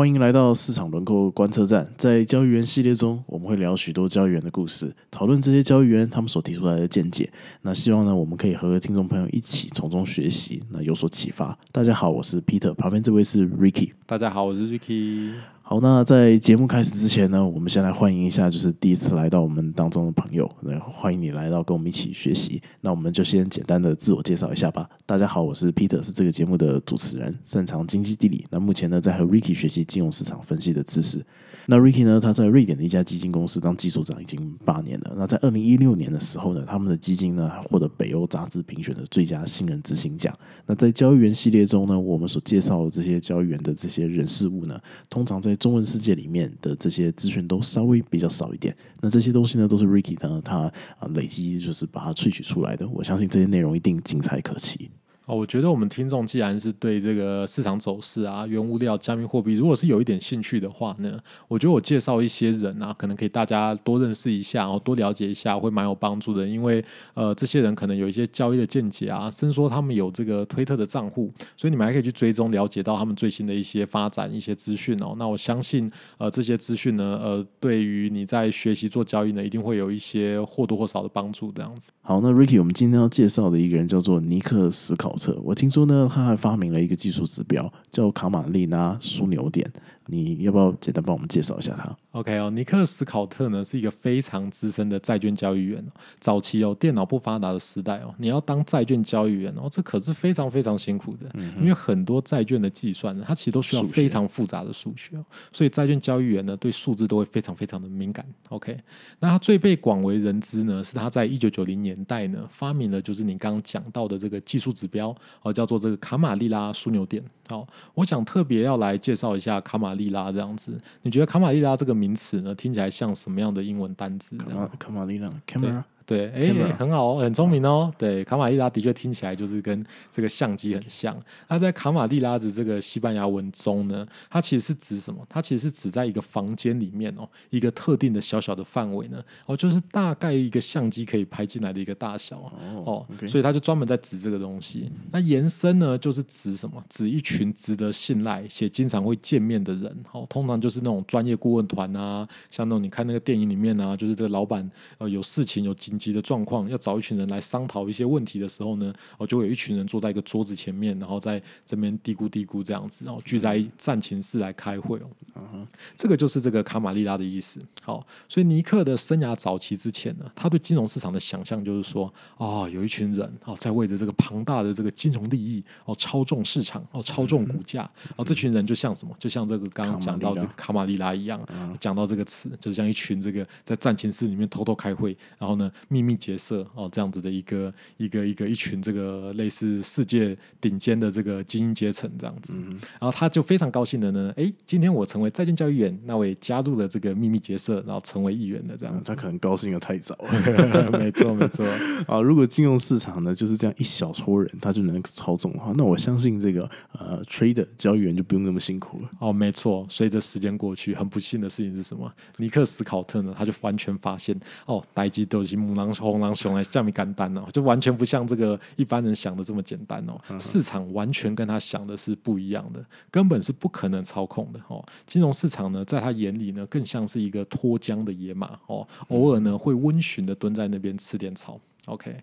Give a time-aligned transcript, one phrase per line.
[0.00, 1.86] 欢迎来到市场轮廓观测站。
[1.98, 7.30] 在交易员系列中，我们会聊许多交易员的故事，讨论这些交易员他们所提出来的见解。
[7.60, 11.54] 那希望呢，我们可以和听众朋友一起从中学习，那有所启发。
[11.70, 13.90] 大家好，我是 Peter，旁边这位是 Ricky。
[14.06, 15.34] 大家好，我是 Ricky。
[15.70, 22.60] 好，那在节目开始之前呢，我们先来欢迎一下，就是第一次来到我们当中的朋友，那欢迎你来到跟我们一起学习。
[22.80, 24.90] 那我们就先简单的自我介绍一下吧。
[25.06, 28.44] 大家好，我是 Peter，是这个节目的主持人，擅长经济地理。
[28.50, 31.24] 那目前呢，在和 Ricky 学习金融市场分析的知识。
[31.66, 32.20] 那 Ricky 呢？
[32.20, 35.14] 他在瑞典的一家基金公司当技术长已经八年了。
[35.16, 40.36] 那在二零一六年的时候呢，他们的基金呢获得北欧杂志评选的最佳新人执行奖。
[40.66, 48.76] 那在交易员系列中呢，我们所介绍的这些交易员的这些人事物呢，通常在中文世界里面的这些资讯都稍微比较少一点。
[49.00, 50.62] 那这些东西呢，都是 Ricky 呢他
[50.98, 52.88] 啊累积就是把它萃取出来的。
[52.88, 54.90] 我相信这些内容一定精彩可期。
[55.30, 61.16] 哦，我觉得我们听众既然是对这个市场走势啊、原物料、加密货币，如果是有一点兴趣的话呢，
[61.46, 66.44] 我觉得我介绍一些人啊，可能可以大家多认识一下，然后多了解一下，会蛮有帮助的。
[66.44, 75.14] 因为呃，这些人可能有一些交易的见解啊，甚至说他们有这个推特的账户，所以你们还可以去追踪了解到他们最新的一些发展、一些资讯哦。
[75.16, 81.52] 那我相信呃，这些资讯呢，呃，对于你在学习做交易呢，一定会有一些或多或少的帮助。
[81.52, 81.92] 这样子。
[82.02, 85.16] 好，那 Ricky，我们今天要介绍的一个人叫做尼克思考。
[85.42, 89.70] 我听说呢，他还发明了一个技术指标，叫卡马利拉枢纽点。
[90.06, 95.84] 你要不要简单帮我们介绍一下他？OK 哦，尼克斯考特呢是一个非常资深的债券交易员。
[96.18, 101.30] 早期哦，电脑不发达的时代哦，你要当债券交易员哦，这可是非常非常辛苦的。
[101.34, 108.26] 嗯因为很多债券的计算呢，它其实都需要非常复杂的数学哦，所以债券交易员呢对数字都会非常非常的敏感。
[108.48, 108.76] OK，
[109.20, 115.09] 那他最被广为人知呢，是他在一九九零年代呢发明了，就是你刚刚讲到的这个技术指标
[115.42, 117.22] 哦，叫做这个卡马利拉枢纽点。
[117.48, 120.78] 好，我想特别要来介绍一下卡马利拉这样子。
[121.02, 124.36] 你觉得卡马利拉这个名词呢，听起来像什么样的英文单词？
[124.36, 124.46] 卡
[124.78, 125.82] 卡马利拉，camera。
[126.10, 127.94] 对，哎，很好哦，很聪明哦。
[127.96, 131.16] 对，卡马利拉的确听起来就是跟这个相机很像。
[131.46, 135.24] 那在卡马利拉的这个西班牙文中呢，它其实是指什么？
[135.28, 142.38] 它其实是指在一个房间里面哦，一个特定的小小的范围呢，哦，就是大概一个相机可以拍进来的一个大小
[142.84, 143.06] 哦。
[143.28, 144.90] 所以它就专门在指这个东西。
[145.12, 146.82] 那延伸呢，就是指什么？
[146.88, 149.96] 指一群值得信赖且经常会见面的人。
[150.10, 154.68] 哦，通常就是那种专业顾问团啊，像那种你看那个电影里面啊，就是这个老板
[154.98, 155.99] 呃有事情有紧。
[156.00, 165.66] 急的状况要找一群人来商讨一些问题的时候呢，哦，就会有一群人坐在一个桌子前面，然后在这边嘀咕嘀咕这样子，然后聚在战情室来开会哦。
[165.94, 167.60] 这个就是这个卡马利拉的意思。
[167.82, 179.14] 好，所以尼克的生涯早期之前呢，他对金融市场的想象就是说，哦，有一群人哦在为着这个庞大的这个金融利益哦操纵市场哦操纵股价哦，这群人就像什么？
[179.18, 181.40] 就像这个刚刚讲到这个卡马利拉一样，
[181.78, 185.70] 讲到这个词，就是像一群这个在战情室里面偷偷开会，然后呢。
[185.90, 192.62] 秘密结社哦，这样子的一个一个一个一群这个类似世界顶尖的这个精英阶层这样子，
[193.00, 199.04] 然后他就非常高兴的呢，哎，今天我成为在线教育员，那我也加入了这个秘密结社，然后成为议员的这样子。
[199.04, 200.16] 他可能高兴的太早，
[200.96, 201.66] 没错没错
[202.06, 202.20] 啊。
[202.20, 209.10] 如果金融市场呢就是这样一小撮人他就能操纵的话，那我相信这个呃 trader 交易员就不用那么辛苦了。
[209.18, 209.84] 哦，没错。
[209.88, 212.08] 随着时间过去，很不幸的事情是什么？
[212.36, 215.58] 尼克斯考特呢，他就完全发现哦，呆机都已经
[215.88, 215.94] 木。
[215.94, 220.18] 红狼熊来下面干单哦，就完全不像这个一般人想的这么简单哦。
[220.38, 224.84] 市场完全跟他想的是不一样的，根本是不可能操控的哦。
[225.06, 231.60] 金融市场呢，在他眼里呢，更像是一个脱缰的野马哦，偶尔呢会温驯的蹲在那边吃点草。
[231.86, 232.14] OK，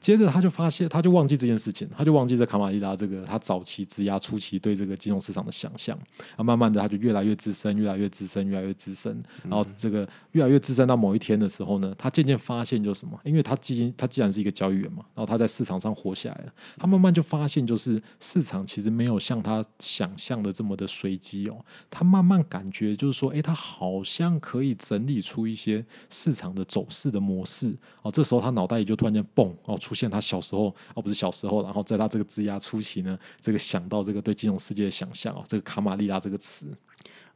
[0.00, 5.98] 接着他就发现，他就忘记这件事情，他就忘记这卡马利拉这个他早期质押初期对这个金融市场的想象，
[6.36, 13.18] 啊，慢慢的他就越来越资深，越来越资深，越来越资深，然后这个越来越资深到某一天的时候呢，他渐渐发现就是什么？
[13.24, 27.76] 因为他基金他既然是一个交易员嘛，然后他在市场上活下来了，他慢慢就发现就是市场其实没有像他想象的这么的随机哦，他慢慢感觉就是说，哎，他好像可以整理出一些市场的走势的模式。
[28.02, 28.99] 哦，这时候他脑袋里就。
[29.00, 29.56] 突然间，蹦！
[29.64, 36.66] 哦，出现他小时候，哦，不是小时候，然后在他这个质押初期呢，这个想到这个对金融世界的想象哦，这个卡马利亚这个词。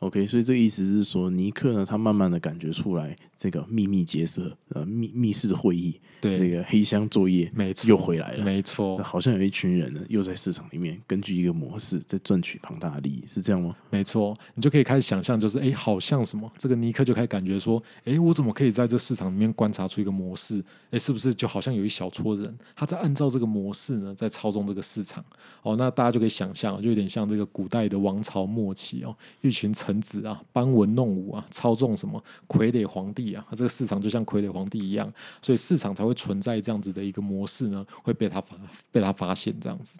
[0.00, 13.74] OK，所以这个意思是说，尼克呢，他慢慢的感觉出来，这个秘密结社、呃密密室会议，对这个黑箱作业，没错，又回来了，没错，好像有一群人呢，又在市场里面根据一个模式在赚取庞大的利益，是这样吗？
[13.88, 20.62] 没错，你就可以开始想象，就是哎，好像什么，这个尼克就开始感觉说，哎，我怎么可以在这市场里面观察出一个模式？
[20.90, 25.24] 哎，是不是就好像有一小撮人，他在按照这个模式呢，在操纵这个市场？
[25.62, 29.72] 哦，那大家就可以想象，就有点像这个古代的王朝末期哦，一群。
[29.84, 38.56] 臣子啊，班文弄武啊，操纵什么傀儡皇帝啊，这个市场就像傀儡皇帝一样，所以市场才会存在这样子的一个模式呢，会被他发
[38.90, 39.96] 被他发现这样子。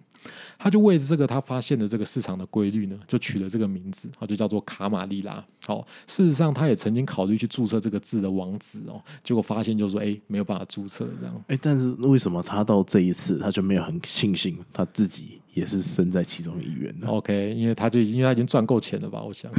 [0.59, 5.45] 他就为了这个他发现的这个市场的规律呢，就取了这个名字，他，就叫做卡玛利拉。
[5.67, 11.45] 好，事实上他也曾经考虑去注册这个字的网址哦，结果发现就说，哎，没有办法注册这样。
[11.49, 19.23] 哎，但是为什么他到这一次他就没有很庆幸他自己也是身在其中一员呢？OK，因为他就因为他已经赚够钱了吧？
[19.23, 19.51] 我想。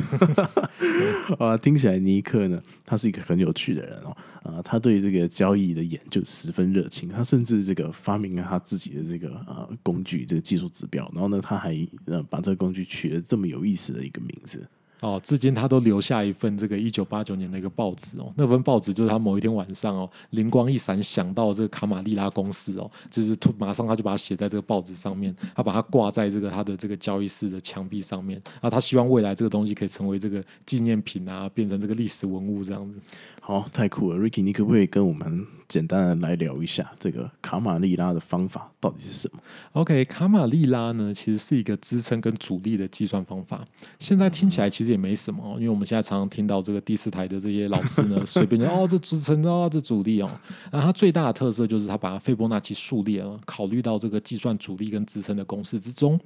[1.40, 4.16] 啊，听起来尼克呢，他是一个很有趣的人哦。
[4.44, 11.12] 啊，他对这个交易的研究十分热情，他甚至这个发明了他自己的这个呃工具，这个技术指标。
[11.14, 11.76] 然后呢，他还
[12.06, 14.66] 呃把这个工具取了这么有意思的一个名字。
[15.02, 33.00] 哦，至今他都留下一份这个一九八九年的一个报纸哦，那份报纸就是他某一天晚上哦，灵光一闪想到这个卡马利拉公司哦，就是突马上他就把它写在这个报纸上面，他把它挂在这个他的这个交易室的墙壁上面啊，他希望未来这个东西可以成为这个纪念品啊，变成这个历史文物这样子。
[33.48, 39.40] 好，太酷了，Ricky，你可不可以跟我们简单的来聊一下这个卡马利拉的方法到底是什么
[39.74, 43.64] ？OK，卡马利拉呢，其实是一个支撑跟阻力的计算方法。
[44.00, 50.32] 现在听起来其实也没什么，因为我们现在常常听到这个第四台的这些老师呢， 随便就哦这支撑哦这阻力哦。
[50.72, 56.20] 那它最大的特色就是它把斐波那契数列啊考虑到这个计算阻力跟支撑的公式之中。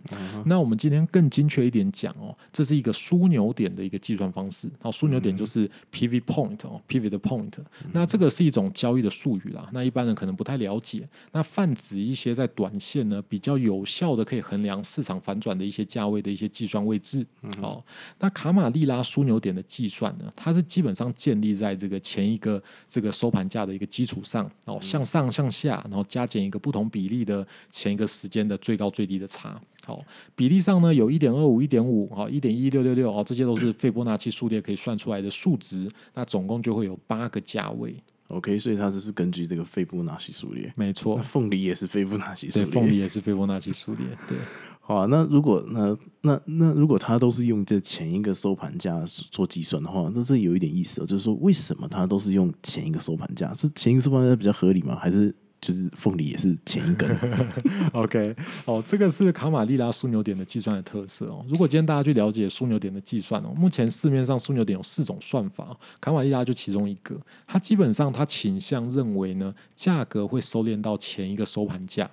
[0.46, 4.70] 那我们今天更精确一点讲哦，这是一个枢纽点的一个计算方式。
[4.82, 7.09] 好，枢纽点就是 PV point 哦，PV。
[7.10, 7.52] 的 point，
[7.92, 11.08] 那这个是一种交易的术语啦，那一般人可能不太了解。
[11.32, 17.26] 那泛指一些在短线呢比较有效的可以衡量市场反转的一些价位的一些计算位置。
[17.62, 17.84] 哦，
[18.20, 29.60] 那卡马利拉枢纽点的计算呢，它是基本上建立在这个前一个这个收盘价的一个基础上，哦，向上向下，然后加减一个不同比例的前一个时间的最高最低的差。
[29.90, 30.06] 好，
[30.36, 35.90] 比例上呢有一点二五、一点五、好一点一六六六，哦，这些都是斐波那契数列可以算出来的数值。
[36.14, 37.96] 那总共就会有八个价位。
[38.28, 40.72] OK，所以它这是根据这个斐波那契数列。
[40.76, 42.68] 没错，凤梨也是斐波那契数列。
[42.68, 44.06] 对，凤梨也是斐波那契数列。
[44.28, 44.38] 对，
[44.80, 45.08] 好啊。
[45.08, 51.08] 那如果那那那如果它都是用这前一个收盘价做计算的话，那这有一点意思哦。
[51.08, 53.52] 就是说，为什么它都是用前一个收盘价？
[53.56, 54.96] 是前一个收盘价比较合理吗？
[54.96, 55.36] 还是？
[55.62, 57.10] 就是凤梨也是前一根，
[57.94, 58.36] OK，
[58.66, 61.46] 哦，这个是卡马利拉枢纽点的计算的特色哦。
[61.50, 67.20] 如果今天大家去了解枢纽点的计算哦，目前市面上枢纽点有四种算法，卡马利拉就其中一个。
[67.46, 72.10] 它基本上它倾向认为呢，价格会收敛到前一个收盘价。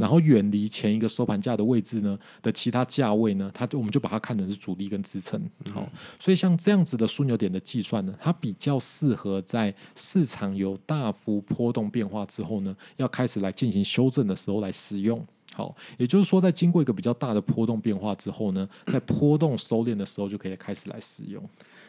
[0.00, 5.40] 然后远离前一个收盘价的位置呢的其他价位呢，它我们就把它看成是主力跟支撑。
[5.72, 5.88] 好，
[6.18, 15.24] 所以像这样子的枢纽点的计算呢，它比较适合在市场有大幅波动变化之后呢，要开始来进行修正的时候来使用。
[15.54, 21.42] 好，也就是说，在经过一个比较大的波动变化之后呢，在波动收敛的时候就可以开始来使用。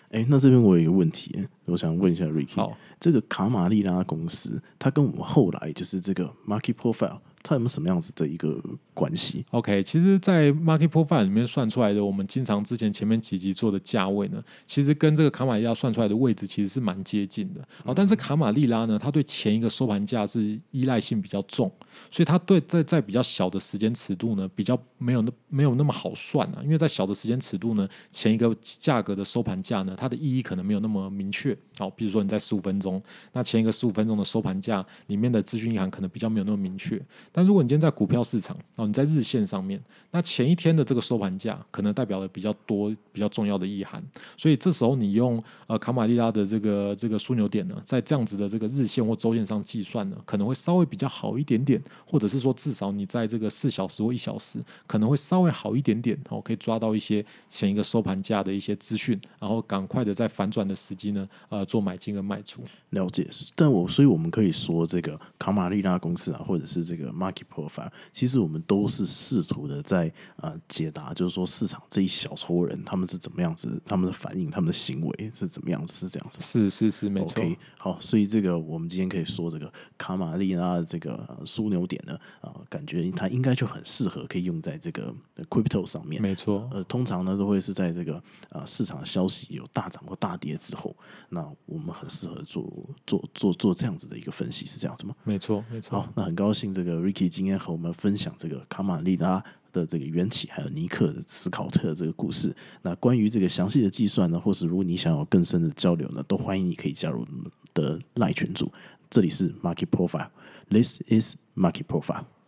[0.10, 7.20] 哎，那这边我有一个问题，我想问一下 Ricky，好，这个卡马利拉公司，它跟我们后来就是这个 Market Profile。
[7.42, 8.62] 它有没有什么样子的一个
[8.94, 17.66] 关系？OK，其实，在 Market Profile 里面算出来的，我们经常之前前面几集做的价位呢，其实跟这个卡玛利亚算出来的位置其实是蛮接近的。
[17.86, 21.72] 哦，但是卡玛利拉呢，它对前一个收盘价是依赖性比较重，
[22.12, 26.60] 所以它对在在比较小的时间尺度呢，比较没有那没有那么好算啊。
[26.64, 31.58] 因为在小的时间尺度呢，前一个价格的收盘价呢，它的意义可能没有那么明确。
[31.78, 37.02] 好，比如说你在十五分钟，那前一个十五分钟的收盘价里面的资讯银行可能比较没有那么明确。
[37.32, 39.82] 但如果你今天在股票市场哦，你在日线上面，
[40.12, 44.04] 那前一天的这个收盘价可能代表了比较多、比较重要的意涵，
[44.38, 62.64] 所以这时候你用呃卡马利拉的这个这个枢纽点呢，在这样子的这个日线或周线上计算呢，可能会稍微比较好一点点，或者是说至少你在这个四小时或一小时可能会稍微好一点点哦，可以抓到一些前一个收盘价的一些资讯，然后赶快的在反转的时机呢，呃做买进跟卖出。
[62.92, 76.38] 了解，但我所以我们可以说这个卡马利拉公司啊，或者是这个 Market Profile，其实我们都是试图的在呃解答，就是说市场这一小撮人他们是怎么样子，他们的反应，他们的行为是怎么样子，是这样子。
[76.40, 77.44] 是是是，没错。
[77.78, 85.14] 好，所以这个我们今天可以说这个卡玛利拉的这个枢纽点呢，啊，感觉它应该就很适合可以用在这个
[85.50, 86.22] Crypto 上面。
[86.22, 86.68] 没错。
[86.72, 90.96] 呃，通常呢都会是在这个啊市场消息有大涨或大跌之后，
[91.30, 92.72] 那我们很适合做
[93.06, 95.16] 做做做这样子的一个分析，是这样子吗？
[95.24, 96.00] 没错，没错。
[96.00, 102.56] 好，那很高兴这个今天和我们分享这个卡马利拉的这个缘起，还有尼克的斯考特这个故事。
[102.82, 108.72] 那关于这个详细的计算呢，或是如果你想要更深的交流呢，都欢迎你可以加入我们的赖群组。
[109.10, 112.39] 这里是 Market Profile，This is Market Profile。